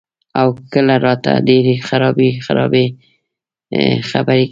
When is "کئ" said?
4.43-4.43